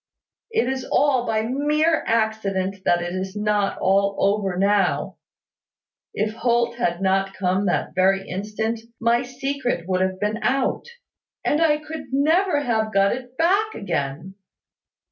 [0.49, 5.17] It is all by mere accident that it is not all over now.
[6.15, 10.87] If Holt had not come that very instant, my secret would have been out,
[11.45, 14.33] and I could never have got it back again!